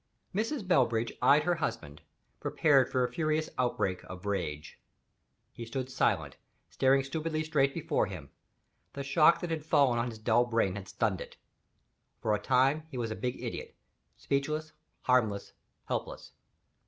Mrs. 0.33 0.67
Bellbridge 0.67 1.11
eyed 1.21 1.43
her 1.43 1.53
husband, 1.61 2.01
prepared 2.39 2.89
for 2.89 3.03
a 3.03 3.07
furious 3.07 3.51
outbreak 3.59 4.03
of 4.05 4.25
rage. 4.25 4.79
He 5.53 5.63
stood 5.63 5.91
silent, 5.91 6.37
staring 6.71 7.03
stupidly 7.03 7.43
straight 7.43 7.71
before 7.71 8.07
him. 8.07 8.31
The 8.93 9.03
shock 9.03 9.41
that 9.41 9.51
had 9.51 9.63
fallen 9.63 9.99
on 9.99 10.09
his 10.09 10.17
dull 10.17 10.45
brain 10.45 10.73
had 10.73 10.87
stunned 10.87 11.21
it. 11.21 11.37
For 12.19 12.35
the 12.35 12.43
time, 12.43 12.87
he 12.89 12.97
was 12.97 13.11
a 13.11 13.15
big 13.15 13.43
idiot 13.43 13.75
speechless, 14.17 14.73
harmless, 15.01 15.53
helpless. 15.85 16.31